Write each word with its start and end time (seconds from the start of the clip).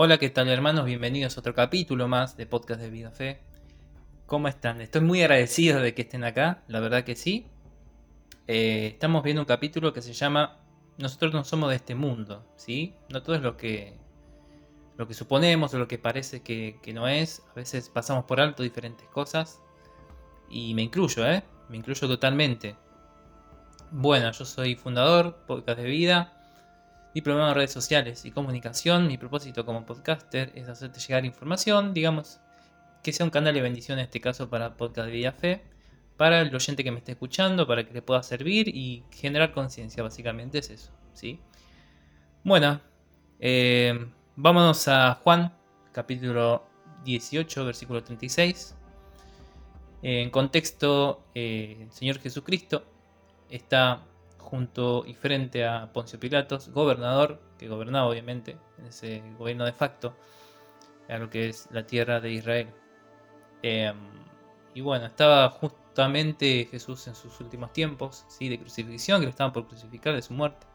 Hola, 0.00 0.18
¿qué 0.18 0.30
tal 0.30 0.48
hermanos? 0.48 0.84
Bienvenidos 0.84 1.36
a 1.36 1.40
otro 1.40 1.56
capítulo 1.56 2.06
más 2.06 2.36
de 2.36 2.46
Podcast 2.46 2.80
de 2.80 2.88
Vida 2.88 3.10
Fe. 3.10 3.40
¿Cómo 4.26 4.46
están? 4.46 4.80
Estoy 4.80 5.00
muy 5.00 5.22
agradecido 5.22 5.80
de 5.80 5.92
que 5.92 6.02
estén 6.02 6.22
acá, 6.22 6.62
la 6.68 6.78
verdad 6.78 7.02
que 7.02 7.16
sí. 7.16 7.48
Eh, 8.46 8.90
estamos 8.92 9.24
viendo 9.24 9.42
un 9.42 9.46
capítulo 9.46 9.92
que 9.92 10.00
se 10.00 10.12
llama 10.12 10.60
Nosotros 10.98 11.32
no 11.32 11.42
somos 11.42 11.70
de 11.70 11.74
este 11.74 11.96
mundo, 11.96 12.46
¿sí? 12.54 12.94
No 13.08 13.24
todo 13.24 13.34
es 13.34 13.42
lo 13.42 13.56
que, 13.56 13.98
lo 14.96 15.08
que 15.08 15.14
suponemos 15.14 15.74
o 15.74 15.80
lo 15.80 15.88
que 15.88 15.98
parece 15.98 16.44
que, 16.44 16.78
que 16.80 16.92
no 16.92 17.08
es. 17.08 17.42
A 17.50 17.54
veces 17.54 17.88
pasamos 17.88 18.24
por 18.24 18.40
alto 18.40 18.62
diferentes 18.62 19.08
cosas. 19.08 19.60
Y 20.48 20.74
me 20.74 20.82
incluyo, 20.82 21.26
¿eh? 21.26 21.42
Me 21.68 21.76
incluyo 21.76 22.06
totalmente. 22.06 22.76
Bueno, 23.90 24.30
yo 24.30 24.44
soy 24.44 24.76
fundador, 24.76 25.44
Podcast 25.44 25.80
de 25.80 25.86
Vida 25.86 26.37
diplomado 27.14 27.48
en 27.48 27.54
redes 27.54 27.72
sociales 27.72 28.24
y 28.24 28.30
comunicación. 28.30 29.06
Mi 29.06 29.18
propósito 29.18 29.64
como 29.64 29.84
podcaster 29.86 30.52
es 30.54 30.68
hacerte 30.68 31.00
llegar 31.00 31.24
información, 31.24 31.94
digamos, 31.94 32.40
que 33.02 33.12
sea 33.12 33.24
un 33.24 33.30
canal 33.30 33.54
de 33.54 33.62
bendición 33.62 33.98
en 33.98 34.04
este 34.04 34.20
caso 34.20 34.48
para 34.48 34.76
Podcast 34.76 35.06
de 35.06 35.12
Vida 35.12 35.32
Fe, 35.32 35.62
para 36.16 36.40
el 36.40 36.54
oyente 36.54 36.84
que 36.84 36.90
me 36.90 36.98
esté 36.98 37.12
escuchando, 37.12 37.66
para 37.66 37.86
que 37.86 37.94
le 37.94 38.02
pueda 38.02 38.22
servir 38.22 38.68
y 38.68 39.04
generar 39.10 39.52
conciencia, 39.52 40.02
básicamente 40.02 40.58
es 40.58 40.70
eso, 40.70 40.92
¿sí? 41.12 41.40
Bueno, 42.44 42.80
eh, 43.40 44.06
vámonos 44.36 44.88
a 44.88 45.14
Juan, 45.22 45.52
capítulo 45.92 46.66
18, 47.04 47.64
versículo 47.64 48.02
36. 48.02 48.74
En 50.02 50.30
contexto, 50.30 51.24
eh, 51.34 51.78
el 51.80 51.92
Señor 51.92 52.18
Jesucristo 52.20 52.84
está 53.50 54.04
junto 54.38 55.04
y 55.06 55.14
frente 55.14 55.66
a 55.66 55.92
Poncio 55.92 56.18
Pilatos, 56.18 56.70
gobernador, 56.70 57.40
que 57.58 57.68
gobernaba 57.68 58.08
obviamente 58.08 58.56
en 58.78 58.86
ese 58.86 59.22
gobierno 59.38 59.64
de 59.64 59.72
facto, 59.72 60.16
a 61.08 61.18
lo 61.18 61.28
que 61.30 61.48
es 61.48 61.68
la 61.70 61.86
tierra 61.86 62.20
de 62.20 62.32
Israel. 62.32 62.68
Em, 63.62 63.96
y 64.74 64.80
bueno, 64.80 65.06
estaba 65.06 65.50
justamente 65.50 66.68
Jesús 66.70 67.06
en 67.08 67.14
sus 67.14 67.40
últimos 67.40 67.72
tiempos, 67.72 68.24
¿sí? 68.28 68.48
de 68.48 68.58
crucifixión, 68.58 69.20
que 69.20 69.26
lo 69.26 69.30
estaban 69.30 69.52
por 69.52 69.66
crucificar 69.66 70.14
de 70.14 70.22
su 70.22 70.34
muerte. 70.34 70.66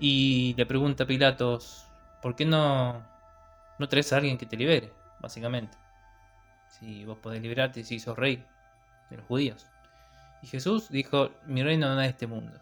Y 0.00 0.54
le 0.56 0.66
pregunta 0.66 1.04
a 1.04 1.06
Pilatos, 1.06 1.86
¿por 2.22 2.36
qué 2.36 2.44
no, 2.44 3.04
no 3.78 3.88
traes 3.88 4.12
a 4.12 4.16
alguien 4.16 4.38
que 4.38 4.46
te 4.46 4.56
libere? 4.56 4.92
Básicamente. 5.20 5.76
Si 6.68 7.04
vos 7.04 7.18
podés 7.18 7.42
liberarte 7.42 7.82
si 7.84 7.98
sos 7.98 8.16
rey 8.16 8.44
de 9.10 9.16
los 9.16 9.26
judíos. 9.26 9.66
Y 10.42 10.46
Jesús 10.46 10.88
dijo, 10.90 11.30
mi 11.46 11.62
reino 11.62 11.86
no 11.94 12.00
es 12.00 12.06
de 12.06 12.10
este 12.10 12.26
mundo. 12.26 12.58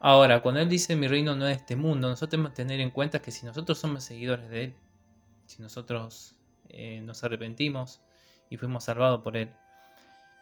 Ahora, 0.00 0.40
cuando 0.40 0.60
Él 0.60 0.68
dice 0.68 0.94
mi 0.94 1.08
reino 1.08 1.34
no 1.34 1.48
es 1.48 1.56
de 1.56 1.60
este 1.62 1.76
mundo, 1.76 2.08
nosotros 2.08 2.30
tenemos 2.30 2.50
que 2.52 2.56
tener 2.56 2.80
en 2.80 2.90
cuenta 2.90 3.20
que 3.20 3.30
si 3.30 3.46
nosotros 3.46 3.78
somos 3.78 4.04
seguidores 4.04 4.48
de 4.50 4.64
Él, 4.64 4.74
si 5.46 5.62
nosotros 5.62 6.36
eh, 6.68 7.00
nos 7.02 7.24
arrepentimos 7.24 8.00
y 8.50 8.56
fuimos 8.56 8.84
salvados 8.84 9.22
por 9.22 9.36
Él, 9.36 9.50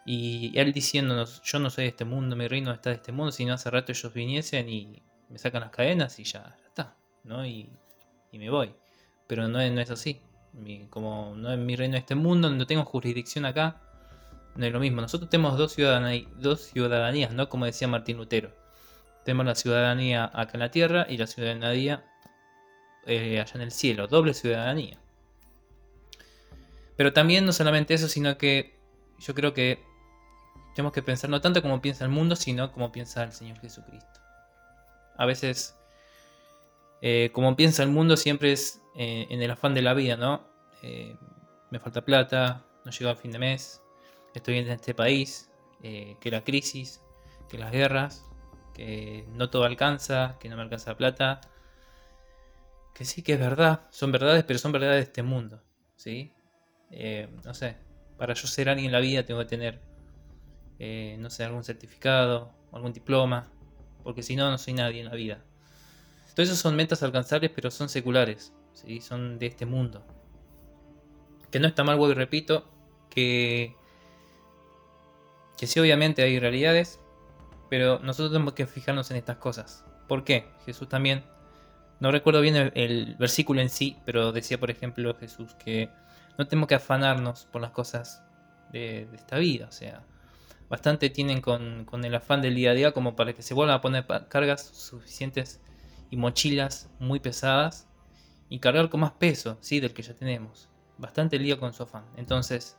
y 0.05 0.53
Él 0.59 0.73
diciéndonos, 0.73 1.41
yo 1.43 1.59
no 1.59 1.71
soy 1.71 1.85
de 1.85 1.91
este 1.91 2.05
mundo, 2.05 2.37
mi 2.37 2.47
reino 2.49 2.73
está 2.73 2.91
de 2.91 2.97
este 2.97 3.13
mundo, 3.13 3.33
si 3.33 3.45
no 3.45 3.55
hace 3.55 3.71
rato 3.71 3.93
ellos 3.93 4.13
viniesen 4.13 4.69
y 4.69 5.03
me 5.31 5.39
sacan 5.39 5.63
las 5.63 5.71
cadenas 5.71 6.19
y 6.19 6.25
ya, 6.25 6.57
está, 6.67 6.95
¿no? 7.23 7.47
Y, 7.47 7.71
me 8.33 8.51
voy. 8.51 8.75
Pero 9.29 9.47
no 9.49 9.61
es, 9.61 9.91
así. 9.91 10.21
como 10.91 11.35
no 11.37 11.53
es 11.53 11.59
mi 11.59 11.77
reino 11.77 11.93
de 11.93 12.01
este 12.01 12.17
mundo, 12.17 12.51
no 12.51 12.67
tengo 12.67 12.85
jurisdicción 12.85 13.47
acá, 13.47 13.81
no 14.57 14.67
es 14.67 14.73
lo 14.73 14.81
mismo. 14.81 15.01
Nosotros 15.01 15.31
tenemos 15.31 15.59
dos, 15.59 15.77
dos 16.37 16.61
ciudadanías, 16.61 17.33
¿no? 17.33 17.49
Como 17.49 17.65
decía 17.65 17.89
Martín 17.89 18.17
Lutero. 18.17 18.51
Tenemos 19.25 19.47
la 19.47 19.55
ciudadanía 19.55 20.31
acá 20.33 20.53
en 20.55 20.61
la 20.61 20.71
tierra 20.71 21.07
y 21.09 21.17
la 21.17 21.27
ciudadanía 21.27 22.05
eh, 23.07 23.41
allá 23.41 23.53
en 23.55 23.63
el 23.63 23.73
cielo. 23.73 24.07
Doble 24.07 24.35
ciudadanía. 24.35 24.99
Pero 26.97 27.13
también 27.13 27.45
no 27.45 27.53
solamente 27.53 27.95
eso, 27.95 28.09
sino 28.09 28.39
que 28.39 28.79
yo 29.19 29.35
creo 29.35 29.55
que 29.55 29.83
tenemos 30.75 30.93
que 30.93 31.03
pensar 31.03 31.31
no 31.31 31.41
tanto 31.41 31.63
como 31.63 31.81
piensa 31.81 32.05
el 32.05 32.11
mundo, 32.11 32.37
sino 32.37 32.71
como 32.73 32.93
piensa 32.93 33.25
el 33.25 33.33
Señor 33.33 33.59
Jesucristo. 33.61 34.21
A 35.17 35.27
veces, 35.27 35.77
eh, 37.01 37.31
como 37.33 37.57
piensa 37.57 37.83
el 37.83 37.91
mundo, 37.91 38.17
siempre 38.17 38.53
es 38.53 38.81
eh, 38.97 39.27
en 39.31 39.43
el 39.43 39.51
afán 39.51 39.75
de 39.75 39.83
la 39.83 39.95
vida, 39.95 40.17
¿no? 40.17 40.53
me 41.71 41.81
falta 41.81 42.05
plata, 42.05 42.63
no 42.85 42.93
llego 42.93 43.09
al 43.09 43.17
fin 43.17 43.33
de 43.33 43.39
mes, 43.39 43.81
estoy 44.39 44.59
en 44.59 44.69
este 44.71 44.95
país, 44.95 45.51
eh, 45.83 46.17
que 46.21 46.31
la 46.31 46.45
crisis, 46.45 47.01
que 47.49 47.59
las 47.59 47.73
guerras, 47.73 48.25
que 48.75 49.27
no 49.33 49.51
todo 49.51 49.65
alcanza, 49.65 50.37
que 50.41 50.49
no 50.49 50.57
me 50.57 50.63
alcanza 50.63 50.91
la 50.91 50.97
plata. 50.97 51.41
Que 52.95 53.05
sí, 53.05 53.23
que 53.23 53.35
es 53.35 53.41
verdad, 53.41 53.83
son 53.91 54.13
verdades, 54.13 54.45
pero 54.45 54.59
son 54.59 54.73
verdades 54.73 54.97
de 54.97 55.03
este 55.03 55.23
mundo. 55.23 55.63
¿sí? 55.97 56.33
Eh, 56.91 57.29
no 57.45 57.55
sé, 57.55 57.77
para 58.19 58.35
yo 58.35 58.47
ser 58.47 58.69
alguien 58.69 58.87
en 58.87 58.93
la 58.93 59.01
vida 59.01 59.25
tengo 59.25 59.41
que 59.41 59.47
tener, 59.47 59.81
eh, 60.79 61.17
no 61.19 61.31
sé, 61.31 61.45
algún 61.45 61.65
certificado, 61.65 62.53
algún 62.73 62.93
diploma, 62.93 63.51
porque 64.03 64.23
si 64.23 64.37
no, 64.37 64.51
no 64.51 64.59
soy 64.59 64.75
nadie 64.75 65.01
en 65.01 65.07
la 65.07 65.15
vida. 65.15 65.43
Todos 66.35 66.49
esos 66.49 66.59
son 66.59 66.77
metas 66.77 67.03
alcanzables, 67.03 67.51
pero 67.55 67.71
son 67.71 67.89
seculares, 67.89 68.53
¿sí? 68.73 69.01
son 69.01 69.39
de 69.39 69.47
este 69.47 69.67
mundo. 69.67 70.05
Que 71.51 71.61
no 71.61 71.69
está 71.69 71.85
mal, 71.85 71.99
y 72.01 72.15
repito, 72.15 72.69
que 73.09 73.77
que 75.65 75.69
sí, 75.69 75.81
obviamente 75.81 76.23
hay 76.23 76.39
realidades, 76.39 77.01
pero 77.71 77.99
nosotros 78.01 78.33
tenemos 78.33 78.53
que 78.53 78.67
fijarnos 78.67 79.11
en 79.11 79.17
estas 79.17 79.39
cosas. 79.39 79.83
¿Por 80.07 80.23
qué? 80.23 80.51
Jesús 80.67 80.91
también, 80.91 81.25
no 82.01 82.13
recuerdo 82.13 82.43
bien 82.43 82.71
el, 82.75 83.17
versículo 83.19 83.63
en 83.63 83.71
sí, 83.71 83.97
pero 84.05 84.31
decía, 84.31 84.61
por 84.61 84.71
ejemplo, 84.71 85.15
Jesús 85.15 85.55
que 85.55 85.89
no 86.37 86.47
tenemos 86.47 86.69
que 86.69 86.75
afanarnos 86.75 87.47
por 87.47 87.63
las 87.63 87.71
cosas 87.71 88.23
de, 88.73 89.09
esta 89.15 89.39
vida. 89.39 89.67
O 89.67 89.73
sea, 89.73 90.05
bastante 90.69 91.09
tienen 91.09 91.41
con, 91.41 91.87
el 92.05 92.15
afán 92.15 92.43
del 92.43 92.57
día 92.57 92.73
a 92.73 92.75
día 92.75 92.93
como 92.93 93.17
para 93.17 93.33
que 93.33 93.41
se 93.41 93.55
vuelvan 93.55 93.77
a 93.77 93.81
poner 93.81 94.05
cargas 94.29 94.67
suficientes 94.67 95.63
y 96.11 96.19
mochilas 96.19 96.91
muy 96.99 97.21
pesadas 97.21 97.89
y 98.51 98.59
cargar 98.59 98.91
con 98.91 99.01
más 99.01 99.13
peso, 99.13 99.57
¿sí? 99.63 99.81
Del 99.81 99.95
que 99.95 100.03
ya 100.03 100.13
tenemos. 100.13 100.69
Bastante 100.99 101.39
lío 101.39 101.59
con 101.59 101.73
su 101.73 101.85
afán. 101.85 102.05
Entonces, 102.19 102.77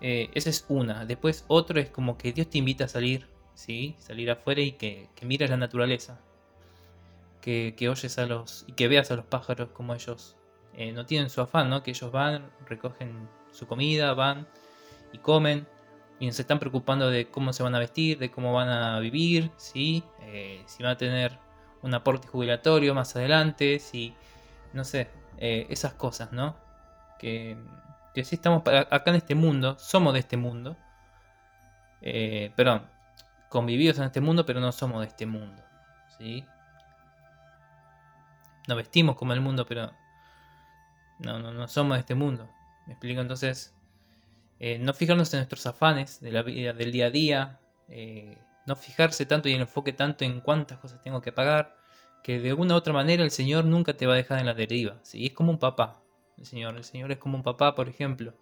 eh, 0.00 0.30
esa 0.34 0.50
es 0.50 0.64
una. 0.68 1.04
Después 1.04 1.44
otro 1.48 1.80
es 1.80 1.90
como 1.90 2.16
que 2.18 2.32
Dios 2.32 2.48
te 2.48 2.58
invita 2.58 2.84
a 2.84 2.88
salir, 2.88 3.28
¿sí? 3.54 3.96
Salir 3.98 4.30
afuera 4.30 4.60
y 4.60 4.72
que, 4.72 5.08
mires 5.22 5.50
la 5.50 5.56
naturaleza. 5.56 6.20
Que, 7.40 7.74
oyes 7.88 8.18
a 8.18 8.26
los... 8.26 8.64
y 8.66 8.72
que 8.72 8.88
veas 8.88 9.10
a 9.10 9.16
los 9.16 9.24
pájaros 9.24 9.70
como 9.70 9.94
ellos 9.94 10.36
eh, 10.74 10.92
no 10.92 11.06
tienen 11.06 11.30
su 11.30 11.40
afán, 11.40 11.70
¿no? 11.70 11.82
Que 11.82 11.92
ellos 11.92 12.12
van, 12.12 12.50
recogen 12.66 13.28
su 13.52 13.66
comida, 13.66 14.12
van 14.12 14.46
y 15.12 15.18
comen 15.18 15.66
y 16.20 16.26
no 16.26 16.32
se 16.32 16.42
están 16.42 16.58
preocupando 16.58 17.10
de 17.10 17.28
cómo 17.30 17.54
se 17.54 17.62
van 17.62 17.74
a 17.74 17.78
vestir, 17.78 18.18
de 18.18 18.30
cómo 18.30 18.52
van 18.52 18.68
a 18.68 19.00
vivir, 19.00 19.50
¿sí? 19.56 20.02
Eh, 20.22 20.62
si 20.66 20.82
van 20.82 20.92
a 20.92 20.96
tener 20.98 21.38
un 21.82 21.94
aporte 21.94 22.28
jubilatorio 22.28 22.94
más 22.94 23.16
adelante, 23.16 23.78
si, 23.78 24.14
no 24.74 24.84
sé, 24.84 25.08
esas 25.38 25.94
cosas, 25.94 26.32
¿no? 26.32 26.56
Que, 27.18 27.56
que 28.14 28.24
sí 28.24 28.36
estamos 28.36 28.62
acá 28.66 29.10
en 29.10 29.16
este 29.16 29.34
mundo, 29.34 29.76
somos 29.78 30.12
de 30.12 30.20
este 30.20 30.36
mundo, 30.36 30.76
eh, 32.00 32.52
perdón, 32.56 32.86
convividos 33.48 33.98
en 33.98 34.04
este 34.04 34.20
mundo, 34.20 34.44
pero 34.46 34.60
no 34.60 34.72
somos 34.72 35.00
de 35.00 35.06
este 35.06 35.26
mundo, 35.26 35.62
¿sí? 36.18 36.44
Nos 38.66 38.76
vestimos 38.76 39.16
como 39.16 39.32
el 39.32 39.40
mundo, 39.40 39.64
pero 39.66 39.92
no, 41.18 41.38
no, 41.38 41.52
no 41.52 41.68
somos 41.68 41.96
de 41.96 42.00
este 42.00 42.14
mundo. 42.14 42.48
¿Me 42.86 42.92
explico? 42.92 43.20
Entonces, 43.20 43.74
eh, 44.60 44.78
no 44.78 44.92
fijarnos 44.92 45.32
en 45.34 45.40
nuestros 45.40 45.66
afanes 45.66 46.20
de 46.20 46.32
la 46.32 46.42
vida, 46.42 46.72
del 46.72 46.92
día 46.92 47.06
a 47.06 47.10
día, 47.10 47.60
eh, 47.88 48.38
no 48.66 48.76
fijarse 48.76 49.24
tanto 49.26 49.48
y 49.48 49.54
el 49.54 49.62
enfoque 49.62 49.92
tanto 49.92 50.24
en 50.24 50.40
cuántas 50.40 50.78
cosas 50.78 51.00
tengo 51.00 51.20
que 51.20 51.32
pagar, 51.32 51.76
que 52.22 52.40
de 52.40 52.50
alguna 52.50 52.74
u 52.74 52.76
otra 52.76 52.92
manera 52.92 53.22
el 53.22 53.30
Señor 53.30 53.64
nunca 53.64 53.94
te 53.96 54.06
va 54.06 54.12
a 54.14 54.16
dejar 54.16 54.40
en 54.40 54.46
la 54.46 54.54
deriva, 54.54 54.98
¿sí? 55.02 55.26
Es 55.26 55.32
como 55.32 55.50
un 55.50 55.58
papá 55.58 56.02
el 56.38 56.46
Señor. 56.46 56.76
El 56.76 56.84
Señor 56.84 57.12
es 57.12 57.18
como 57.18 57.36
un 57.36 57.42
papá, 57.42 57.74
por 57.74 57.88
ejemplo. 57.88 58.34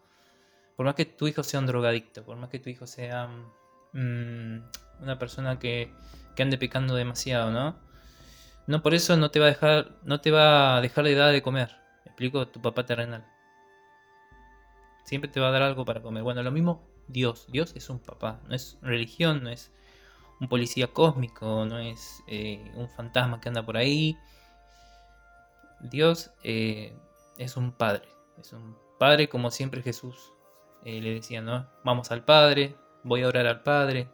Por 0.77 0.87
más 0.87 0.95
que 0.95 1.07
tu 1.07 1.27
hijo 1.27 1.43
sea 1.43 1.61
un 1.61 1.67
drogadicto, 1.67 2.25
por 2.25 2.37
más 2.37 2.51
que 2.51 2.59
tu 2.59 2.69
hijo 2.69 2.87
sea 2.87 3.29
mm, 3.93 4.59
una 5.01 5.19
persona 5.19 5.59
que, 5.59 5.93
ande 6.39 6.59
pecando 6.59 6.95
demasiado, 6.95 7.51
¿no? 7.51 7.77
No 8.67 8.83
por 8.83 8.95
eso 8.95 9.17
no 9.17 9.31
te 9.31 9.41
va 9.41 9.47
a 9.47 9.49
dejar, 9.49 9.97
no 10.03 10.21
te 10.21 10.31
va 10.31 10.77
a 10.77 10.81
dejar 10.81 11.05
de 11.05 11.15
dar 11.15 11.33
de 11.33 11.43
comer. 11.43 11.71
explico? 12.05 12.49
Tu 12.49 12.61
papá 12.61 12.85
terrenal. 12.85 13.25
Siempre 15.05 15.31
te 15.31 15.41
va 15.41 15.49
a 15.49 15.51
dar 15.53 15.63
algo 15.63 15.85
para 15.85 16.03
comer. 16.03 16.23
Bueno, 16.23 16.43
lo 16.43 16.51
mismo 16.51 16.87
Dios. 17.09 17.47
Dios 17.49 17.73
es 17.77 17.89
un 17.89 18.01
papá. 18.01 18.41
No 18.49 18.55
es 18.55 18.79
religión, 18.83 19.45
no 19.45 19.51
es 19.51 19.73
un 20.41 20.49
policía 20.49 20.89
cósmico, 20.89 21.65
no 21.65 21.79
es 21.79 22.23
eh, 22.27 22.71
un 22.75 22.89
fantasma 22.91 23.41
que 23.41 23.49
anda 23.49 23.65
por 23.65 23.77
ahí. 23.77 24.19
Dios 25.81 26.33
eh, 26.43 26.93
es 27.39 27.57
un 27.57 27.73
padre. 27.73 28.09
Es 28.39 28.53
un 28.53 28.77
padre 28.99 29.29
como 29.29 29.51
siempre 29.51 29.83
Jesús 29.83 30.33
eh, 30.87 31.01
le 31.01 31.15
decía, 31.15 31.41
¿no? 31.41 31.67
Vamos 31.83 32.13
al 32.13 32.25
Padre, 32.25 32.77
voy 33.03 33.23
a 33.23 33.27
orar 33.27 33.45
al 33.47 33.65
Padre. 33.65 34.09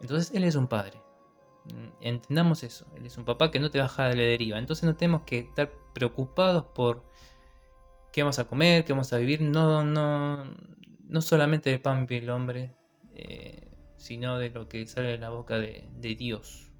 Entonces 0.00 0.32
Él 0.32 0.44
es 0.44 0.54
un 0.54 0.68
Padre. 0.68 1.02
Mm, 1.64 1.88
entendamos 2.00 2.62
eso. 2.62 2.86
Él 2.96 3.06
es 3.06 3.18
un 3.18 3.24
papá 3.24 3.50
que 3.50 3.58
no 3.58 3.72
te 3.72 3.80
baja 3.80 4.08
de 4.08 4.14
la 4.14 4.22
deriva. 4.22 4.58
Entonces 4.58 4.84
no 4.84 4.94
tenemos 4.94 5.22
que 5.22 5.40
estar 5.40 5.72
preocupados 5.92 6.66
por 6.74 7.02
qué 8.12 8.22
vamos 8.22 8.38
a 8.38 8.44
comer, 8.44 8.84
qué 8.84 8.92
vamos 8.92 9.12
a 9.12 9.18
vivir. 9.18 9.40
No, 9.42 9.82
no, 9.82 10.44
no 11.08 11.20
solamente 11.20 11.70
de 11.70 11.80
pan 11.80 12.06
vive 12.06 12.22
el 12.22 12.30
hombre, 12.30 12.76
eh, 13.14 13.68
sino 13.96 14.38
de 14.38 14.50
lo 14.50 14.68
que 14.68 14.86
sale 14.86 15.08
de 15.08 15.18
la 15.18 15.30
boca 15.30 15.58
de, 15.58 15.88
de 15.96 16.14
Dios. 16.14 16.70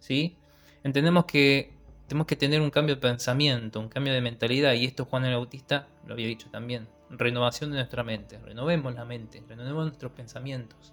¿Sí? 0.00 0.36
Entendemos 0.82 1.26
que 1.26 1.78
tenemos 2.06 2.26
que 2.26 2.36
tener 2.36 2.60
un 2.60 2.70
cambio 2.70 2.96
de 2.96 3.00
pensamiento, 3.00 3.80
un 3.80 3.88
cambio 3.88 4.12
de 4.12 4.20
mentalidad. 4.20 4.74
Y 4.74 4.84
esto 4.84 5.04
Juan 5.04 5.24
el 5.24 5.34
Bautista 5.34 5.88
lo 6.06 6.14
había 6.14 6.26
dicho 6.26 6.48
también. 6.50 6.88
Renovación 7.10 7.70
de 7.70 7.76
nuestra 7.76 8.04
mente. 8.04 8.38
Renovemos 8.38 8.94
la 8.94 9.04
mente, 9.04 9.42
renovemos 9.48 9.86
nuestros 9.86 10.12
pensamientos. 10.12 10.92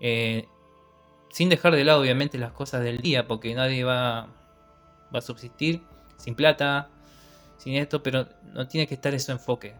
Eh, 0.00 0.46
sin 1.30 1.48
dejar 1.48 1.74
de 1.74 1.84
lado 1.84 2.00
obviamente 2.00 2.38
las 2.38 2.52
cosas 2.52 2.82
del 2.82 2.98
día, 2.98 3.26
porque 3.26 3.54
nadie 3.54 3.84
va, 3.84 4.28
va 5.14 5.18
a 5.18 5.22
subsistir 5.22 5.82
sin 6.16 6.34
plata, 6.34 6.88
sin 7.56 7.74
esto, 7.74 8.02
pero 8.02 8.26
no 8.52 8.66
tiene 8.68 8.86
que 8.86 8.94
estar 8.94 9.14
ese 9.14 9.32
enfoque. 9.32 9.74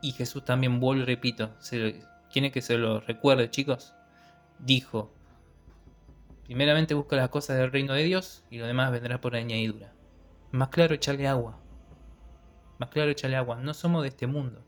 Y 0.00 0.12
Jesús 0.12 0.44
también 0.44 0.80
vuelve, 0.80 1.04
repito, 1.04 1.50
se, 1.58 2.04
quiere 2.32 2.50
que 2.50 2.62
se 2.62 2.78
lo 2.78 3.00
recuerde, 3.00 3.50
chicos. 3.50 3.94
Dijo, 4.58 5.12
primeramente 6.52 6.92
busca 6.92 7.16
las 7.16 7.30
cosas 7.30 7.56
del 7.56 7.72
reino 7.72 7.94
de 7.94 8.02
Dios 8.02 8.44
y 8.50 8.58
lo 8.58 8.66
demás 8.66 8.92
vendrá 8.92 9.22
por 9.22 9.34
añadidura. 9.34 9.94
Más 10.50 10.68
claro, 10.68 10.94
echarle 10.94 11.26
agua. 11.26 11.58
Más 12.78 12.90
claro, 12.90 13.10
echarle 13.10 13.36
agua. 13.36 13.56
No 13.56 13.72
somos 13.72 14.02
de 14.02 14.08
este 14.08 14.26
mundo. 14.26 14.62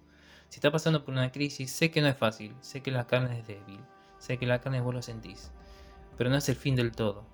Si 0.48 0.56
está 0.56 0.70
pasando 0.70 1.04
por 1.04 1.12
una 1.12 1.30
crisis, 1.30 1.70
sé 1.70 1.90
que 1.90 2.00
no 2.00 2.08
es 2.08 2.16
fácil, 2.16 2.54
sé 2.60 2.82
que 2.82 2.90
la 2.90 3.06
carne 3.06 3.38
es 3.38 3.46
débil, 3.46 3.80
Sé 4.16 4.38
que 4.38 4.46
la 4.46 4.62
carne 4.62 4.80
vos 4.80 4.94
lo 4.94 5.02
sentís. 5.02 5.52
Pero 6.16 6.30
no 6.30 6.36
es 6.36 6.48
el 6.48 6.56
fin 6.56 6.74
del 6.74 6.92
todo. 6.92 7.26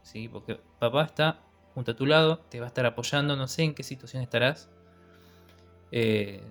¿sí? 0.00 0.26
Porque 0.26 0.58
papá 0.78 1.04
está 1.04 1.42
junto 1.74 1.90
a 1.90 1.96
tu 1.96 2.06
lado, 2.06 2.38
te 2.38 2.60
va 2.60 2.64
a 2.64 2.68
estar 2.68 2.86
apoyando, 2.86 3.36
no 3.36 3.46
sé 3.46 3.64
en 3.64 3.74
qué 3.74 3.82
situación 3.82 4.22
estarás. 4.22 4.70
Eh, 5.92 6.42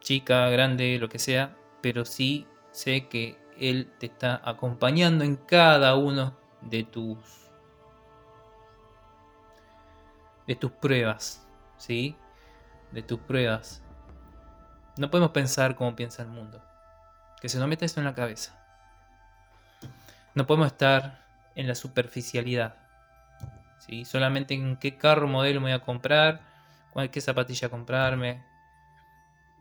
chica, 0.00 0.48
grande, 0.48 0.98
lo 0.98 1.10
que 1.10 1.18
sea. 1.18 1.54
Pero 1.82 2.06
sí 2.06 2.46
sé 2.72 3.08
que 3.08 3.36
él 3.58 3.92
te 3.98 4.06
está 4.06 4.40
acompañando 4.44 5.24
en 5.24 5.36
cada 5.36 5.96
uno 5.96 6.36
de 6.60 6.84
tus 6.84 7.18
de 10.46 10.56
tus 10.56 10.72
pruebas, 10.72 11.46
¿sí? 11.76 12.16
De 12.90 13.02
tus 13.02 13.20
pruebas. 13.20 13.82
No 14.96 15.10
podemos 15.10 15.30
pensar 15.30 15.76
como 15.76 15.94
piensa 15.94 16.22
el 16.22 16.28
mundo. 16.28 16.62
Que 17.40 17.50
se 17.50 17.58
nos 17.58 17.68
meta 17.68 17.84
eso 17.84 18.00
en 18.00 18.06
la 18.06 18.14
cabeza. 18.14 18.58
No 20.34 20.46
podemos 20.46 20.68
estar 20.68 21.24
en 21.54 21.68
la 21.68 21.74
superficialidad. 21.74 22.76
¿sí? 23.78 24.04
Solamente 24.04 24.54
en 24.54 24.76
qué 24.76 24.96
carro 24.96 25.28
modelo 25.28 25.60
me 25.60 25.66
voy 25.66 25.72
a 25.72 25.84
comprar, 25.84 26.40
qué 27.12 27.20
zapatilla 27.20 27.68
comprarme. 27.68 28.42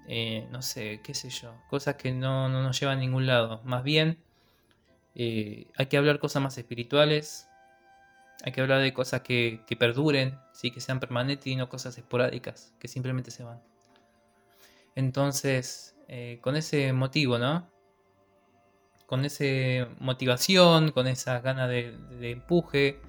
Eh, 0.07 0.47
no 0.51 0.61
sé, 0.61 1.01
qué 1.03 1.13
sé 1.13 1.29
yo. 1.29 1.53
Cosas 1.69 1.95
que 1.95 2.11
no, 2.11 2.47
nos 2.49 2.79
llevan 2.79 2.97
a 2.97 3.01
ningún 3.01 3.27
lado. 3.27 3.61
Más 3.65 3.83
bien, 3.83 4.17
eh, 5.15 5.67
hay 5.75 5.87
que 5.87 5.97
hablar 5.97 6.19
cosas 6.19 6.41
más 6.41 6.57
espirituales. 6.57 7.49
Hay 8.43 8.51
que 8.53 8.61
hablar 8.61 8.81
de 8.81 8.93
cosas 8.93 9.21
que, 9.21 9.63
perduren, 9.77 10.39
¿sí? 10.53 10.71
que 10.71 10.79
sean 10.79 10.99
permanentes 10.99 11.47
y 11.47 11.55
no 11.55 11.69
cosas 11.69 11.97
esporádicas, 11.97 12.73
que 12.79 12.87
simplemente 12.87 13.31
se 13.31 13.43
van. 13.43 13.61
Entonces, 14.95 15.95
eh, 16.07 16.39
con 16.41 16.55
ese 16.55 16.93
motivo, 16.93 17.37
¿no? 17.37 17.69
Con 19.07 19.25
esa 19.25 19.89
motivación, 19.99 20.91
con 20.91 21.07
esa 21.07 21.39
gana 21.41 21.67
de, 21.67 21.97
empuje, 22.21 23.01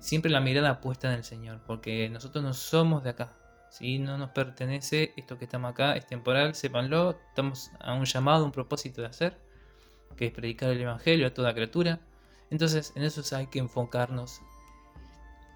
siempre 0.00 0.30
la 0.30 0.40
mirada 0.40 0.80
puesta 0.80 1.08
en 1.08 1.14
el 1.14 1.24
Señor, 1.24 1.60
porque 1.66 2.08
nosotros 2.08 2.42
no 2.42 2.54
somos 2.54 3.04
de 3.04 3.10
acá, 3.10 3.32
¿sí? 3.78 3.98
no 3.98 4.16
nos 4.18 4.30
pertenece 4.30 5.12
esto 5.16 5.38
que 5.38 5.44
estamos 5.44 5.70
acá, 5.70 5.96
es 5.96 6.06
temporal, 6.06 6.54
sépanlo, 6.54 7.18
estamos 7.28 7.70
a 7.80 7.94
un 7.94 8.04
llamado, 8.04 8.44
un 8.44 8.52
propósito 8.52 9.02
de 9.02 9.08
hacer, 9.08 9.38
que 10.16 10.26
es 10.26 10.32
predicar 10.32 10.70
el 10.70 10.80
Evangelio 10.80 11.26
a 11.26 11.34
toda 11.34 11.54
criatura. 11.54 12.00
Entonces 12.50 12.92
en 12.96 13.02
eso 13.02 13.22
hay 13.36 13.48
que 13.48 13.58
enfocarnos 13.58 14.40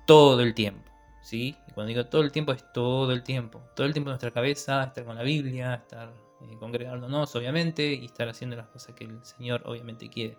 todo 0.06 0.40
el 0.40 0.54
tiempo. 0.54 0.90
¿sí? 1.22 1.56
cuando 1.74 1.88
digo 1.88 2.06
todo 2.06 2.22
el 2.22 2.32
tiempo 2.32 2.52
es 2.52 2.64
todo 2.72 3.12
el 3.12 3.22
tiempo. 3.22 3.62
Todo 3.74 3.86
el 3.86 3.92
tiempo 3.92 4.10
en 4.10 4.12
nuestra 4.12 4.30
cabeza, 4.32 4.84
estar 4.84 5.04
con 5.04 5.16
la 5.16 5.22
Biblia, 5.22 5.74
estar 5.74 6.12
eh, 6.42 6.56
congregándonos, 6.58 7.34
obviamente, 7.36 7.92
y 7.94 8.06
estar 8.06 8.28
haciendo 8.28 8.56
las 8.56 8.66
cosas 8.68 8.94
que 8.94 9.04
el 9.04 9.24
Señor 9.24 9.62
obviamente 9.64 10.08
quiere. 10.08 10.36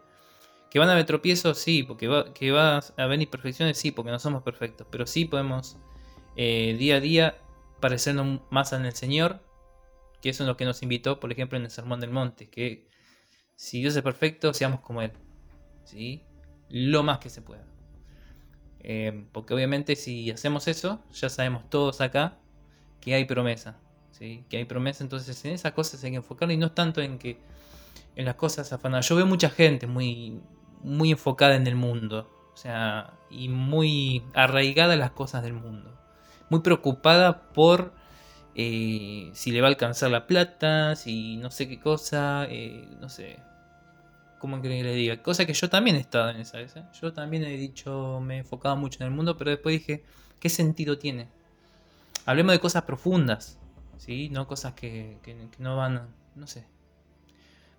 ¿Que 0.69 0.79
van 0.79 0.89
a 0.89 0.93
haber 0.93 1.05
tropiezos? 1.05 1.57
Sí, 1.57 1.83
porque 1.83 2.07
va, 2.07 2.33
que 2.33 2.51
va 2.51 2.77
a 2.77 2.83
haber 2.97 3.21
imperfecciones, 3.21 3.77
sí, 3.77 3.91
porque 3.91 4.11
no 4.11 4.19
somos 4.19 4.43
perfectos, 4.43 4.87
pero 4.89 5.05
sí 5.05 5.25
podemos 5.25 5.77
eh, 6.35 6.75
día 6.77 6.97
a 6.97 6.99
día 6.99 7.37
parecernos 7.81 8.41
más 8.49 8.71
en 8.73 8.85
el 8.85 8.93
Señor, 8.93 9.41
que 10.21 10.29
eso 10.29 10.43
es 10.43 10.47
lo 10.47 10.55
que 10.55 10.65
nos 10.65 10.81
invitó, 10.83 11.19
por 11.19 11.31
ejemplo, 11.31 11.57
en 11.57 11.65
el 11.65 11.71
Sermón 11.71 11.99
del 11.99 12.11
Monte, 12.11 12.49
que 12.49 12.87
si 13.55 13.81
Dios 13.81 13.95
es 13.95 14.01
perfecto, 14.01 14.53
seamos 14.53 14.79
como 14.79 15.01
Él, 15.01 15.11
¿sí? 15.83 16.23
Lo 16.69 17.03
más 17.03 17.19
que 17.19 17.29
se 17.29 17.41
pueda. 17.41 17.65
Eh, 18.79 19.25
porque 19.31 19.53
obviamente 19.53 19.95
si 19.95 20.31
hacemos 20.31 20.67
eso, 20.67 21.03
ya 21.11 21.29
sabemos 21.29 21.69
todos 21.69 22.01
acá 22.01 22.39
que 23.01 23.13
hay 23.13 23.25
promesa. 23.25 23.77
¿sí? 24.11 24.45
Que 24.49 24.57
hay 24.57 24.65
promesa, 24.65 25.03
entonces 25.03 25.43
en 25.45 25.51
esas 25.51 25.73
cosas 25.73 26.03
hay 26.03 26.11
que 26.11 26.17
enfocarlo 26.17 26.53
y 26.53 26.57
no 26.57 26.71
tanto 26.71 27.01
en 27.01 27.17
que 27.19 27.37
en 28.15 28.25
las 28.25 28.35
cosas 28.35 28.71
afanadas. 28.73 29.07
Yo 29.09 29.15
veo 29.15 29.25
mucha 29.25 29.49
gente 29.49 29.87
muy, 29.87 30.39
muy 30.83 31.11
enfocada 31.11 31.55
en 31.55 31.67
el 31.67 31.75
mundo. 31.75 32.29
O 32.53 32.57
sea, 32.57 33.13
y 33.29 33.49
muy 33.49 34.23
arraigada 34.33 34.93
en 34.93 34.99
las 34.99 35.11
cosas 35.11 35.43
del 35.43 35.53
mundo. 35.53 35.90
Muy 36.51 36.59
preocupada 36.59 37.53
por 37.53 37.93
eh, 38.55 39.31
si 39.33 39.51
le 39.51 39.61
va 39.61 39.67
a 39.67 39.69
alcanzar 39.69 40.11
la 40.11 40.27
plata, 40.27 40.97
si 40.97 41.37
no 41.37 41.49
sé 41.49 41.69
qué 41.69 41.79
cosa, 41.79 42.45
eh, 42.49 42.89
no 42.99 43.07
sé, 43.07 43.39
¿cómo 44.37 44.61
que 44.61 44.67
le 44.67 44.93
diga? 44.93 45.23
Cosa 45.23 45.45
que 45.45 45.53
yo 45.53 45.69
también 45.69 45.95
he 45.95 45.99
estado 45.99 46.29
en 46.29 46.41
esa 46.41 46.57
vez. 46.57 46.75
¿eh? 46.75 46.83
Yo 47.01 47.13
también 47.13 47.45
he 47.45 47.55
dicho, 47.55 48.19
me 48.19 48.35
he 48.35 48.39
enfocado 48.39 48.75
mucho 48.75 49.01
en 49.01 49.07
el 49.07 49.15
mundo, 49.15 49.37
pero 49.37 49.51
después 49.51 49.79
dije, 49.79 50.03
¿qué 50.41 50.49
sentido 50.49 50.97
tiene? 50.97 51.29
Hablemos 52.25 52.51
de 52.51 52.59
cosas 52.59 52.83
profundas, 52.83 53.57
¿sí? 53.95 54.27
No 54.27 54.45
cosas 54.45 54.73
que, 54.73 55.19
no 55.57 55.77
van, 55.77 56.09
no 56.35 56.47
sé. 56.47 56.65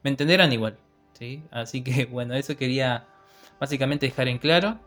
Me 0.02 0.08
entenderán 0.08 0.50
igual, 0.50 0.78
¿sí? 1.12 1.42
Así 1.50 1.82
que 1.82 2.06
bueno, 2.10 2.32
eso 2.36 2.56
quería 2.56 3.04
básicamente 3.60 4.06
dejar 4.06 4.28
en 4.28 4.38
claro. 4.38 4.78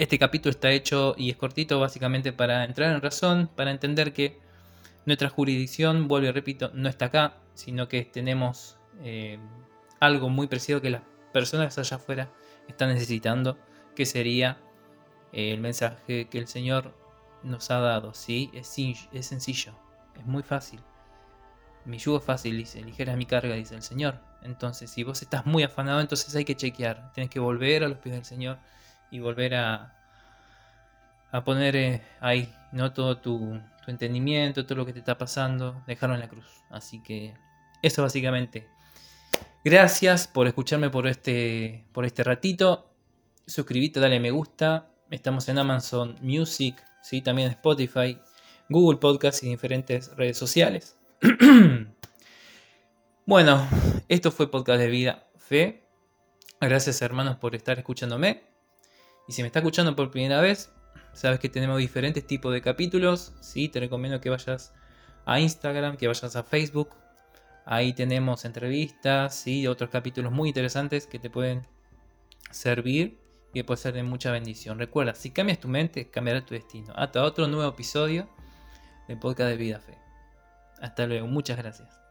Este 0.00 0.18
capítulo 0.18 0.52
está 0.52 0.70
hecho 0.70 1.14
y 1.18 1.28
es 1.28 1.36
cortito 1.36 1.78
básicamente 1.78 2.32
para 2.32 2.64
entrar 2.64 2.90
en 2.90 3.02
razón, 3.02 3.50
para 3.54 3.70
entender 3.70 4.14
que 4.14 4.40
nuestra 5.04 5.28
jurisdicción, 5.28 6.08
vuelvo 6.08 6.28
y 6.28 6.30
repito, 6.30 6.70
no 6.72 6.88
está 6.88 7.04
acá, 7.04 7.36
sino 7.52 7.86
que 7.86 8.06
tenemos... 8.06 8.78
Eh, 9.02 9.38
algo 10.00 10.30
muy 10.30 10.46
parecido 10.46 10.80
que 10.80 10.88
las 10.88 11.02
personas 11.34 11.76
allá 11.76 11.98
afuera 11.98 12.32
están 12.66 12.88
necesitando, 12.88 13.58
que 13.94 14.06
sería 14.06 14.58
eh, 15.34 15.52
el 15.52 15.60
mensaje 15.60 16.28
que 16.30 16.38
el 16.38 16.46
Señor 16.46 16.94
nos 17.42 17.70
ha 17.70 17.80
dado. 17.80 18.14
¿sí? 18.14 18.50
Es, 18.54 18.68
sencillo, 19.26 19.74
es 20.18 20.24
muy 20.24 20.42
fácil. 20.42 20.80
Mi 21.84 21.98
yugo 21.98 22.16
es 22.16 22.24
fácil, 22.24 22.56
dice, 22.56 22.80
ligera 22.80 23.16
mi 23.16 23.26
carga, 23.26 23.54
dice 23.54 23.74
el 23.74 23.82
Señor. 23.82 24.18
Entonces, 24.44 24.90
si 24.90 25.04
vos 25.04 25.20
estás 25.20 25.44
muy 25.44 25.62
afanado, 25.62 26.00
entonces 26.00 26.34
hay 26.34 26.46
que 26.46 26.56
chequear. 26.56 27.12
Tienes 27.12 27.28
que 27.28 27.38
volver 27.38 27.84
a 27.84 27.88
los 27.88 27.98
pies 27.98 28.14
del 28.14 28.24
Señor 28.24 28.58
y 29.10 29.18
volver 29.20 29.54
a, 29.54 29.96
a 31.30 31.44
poner 31.44 31.76
eh, 31.76 32.02
ahí, 32.20 32.52
¿no? 32.72 32.92
Todo 32.92 33.18
tu, 33.18 33.60
tu 33.84 33.90
entendimiento, 33.90 34.66
todo 34.66 34.76
lo 34.76 34.86
que 34.86 34.92
te 34.92 34.98
está 35.00 35.18
pasando, 35.18 35.82
dejarlo 35.86 36.14
en 36.14 36.20
la 36.20 36.28
cruz. 36.28 36.46
Así 36.70 37.02
que 37.02 37.34
eso 37.82 38.02
básicamente 38.02 38.68
Gracias 39.62 40.26
por 40.26 40.46
escucharme 40.46 40.88
por 40.88 41.06
este, 41.06 41.84
por 41.92 42.06
este 42.06 42.24
ratito. 42.24 42.94
Suscríbete, 43.46 44.00
dale 44.00 44.18
me 44.18 44.30
gusta. 44.30 44.90
Estamos 45.10 45.50
en 45.50 45.58
Amazon 45.58 46.16
Music, 46.22 46.82
¿sí? 47.02 47.20
también 47.20 47.48
en 47.48 47.52
Spotify, 47.52 48.18
Google 48.70 48.98
Podcast 48.98 49.42
y 49.42 49.50
diferentes 49.50 50.16
redes 50.16 50.38
sociales. 50.38 50.96
bueno, 53.26 53.68
esto 54.08 54.30
fue 54.30 54.50
Podcast 54.50 54.80
de 54.80 54.88
Vida 54.88 55.26
Fe. 55.36 55.84
Gracias 56.58 57.02
hermanos 57.02 57.36
por 57.36 57.54
estar 57.54 57.76
escuchándome. 57.76 58.49
Y 59.28 59.32
si 59.32 59.42
me 59.42 59.46
está 59.46 59.60
escuchando 59.60 59.94
por 59.94 60.10
primera 60.10 60.40
vez, 60.40 60.72
sabes 61.12 61.38
que 61.38 61.48
tenemos 61.48 61.78
diferentes 61.78 62.26
tipos 62.26 62.52
de 62.52 62.62
capítulos. 62.62 63.32
¿sí? 63.40 63.68
Te 63.68 63.80
recomiendo 63.80 64.20
que 64.20 64.30
vayas 64.30 64.72
a 65.24 65.38
Instagram, 65.40 65.96
que 65.96 66.08
vayas 66.08 66.34
a 66.36 66.42
Facebook, 66.42 66.90
Ahí 67.64 67.92
tenemos 67.92 68.44
entrevistas 68.44 69.46
y 69.46 69.66
otros 69.66 69.90
capítulos 69.90 70.32
muy 70.32 70.48
interesantes 70.48 71.06
que 71.06 71.18
te 71.18 71.30
pueden 71.30 71.66
servir 72.50 73.20
y 73.50 73.60
que 73.60 73.64
puede 73.64 73.80
ser 73.80 73.94
de 73.94 74.02
mucha 74.02 74.32
bendición. 74.32 74.78
Recuerda, 74.78 75.14
si 75.14 75.30
cambias 75.30 75.60
tu 75.60 75.68
mente, 75.68 76.10
cambiará 76.10 76.44
tu 76.44 76.54
destino. 76.54 76.92
Hasta 76.96 77.22
otro 77.22 77.46
nuevo 77.46 77.70
episodio 77.70 78.28
del 79.06 79.18
podcast 79.18 79.50
de 79.50 79.56
Vida 79.56 79.78
Fe. 79.78 79.96
Hasta 80.80 81.06
luego, 81.06 81.26
muchas 81.26 81.58
gracias. 81.58 82.09